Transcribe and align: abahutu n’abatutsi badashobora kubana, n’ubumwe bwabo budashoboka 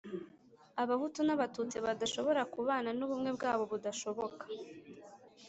abahutu 0.81 1.19
n’abatutsi 1.23 1.77
badashobora 1.85 2.41
kubana, 2.53 2.89
n’ubumwe 2.97 3.29
bwabo 3.37 3.63
budashoboka 3.71 4.43